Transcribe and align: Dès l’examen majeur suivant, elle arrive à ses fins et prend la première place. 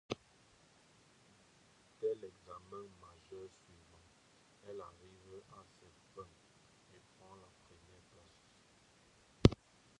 Dès 2.01 2.15
l’examen 2.23 2.89
majeur 2.99 3.49
suivant, 3.63 4.59
elle 4.67 4.81
arrive 4.81 5.41
à 5.53 5.63
ses 5.79 5.91
fins 6.15 6.27
et 6.95 7.01
prend 7.19 7.35
la 7.35 7.51
première 7.67 8.01
place. 8.11 9.59